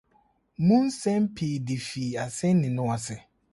mu 0.65 0.75
nsɛm 0.87 1.23
pii 1.35 1.55
de 1.67 1.75
fii 1.87 2.17
asɛnni 2.23 2.69
no 2.75 2.83
ase. 2.95 3.15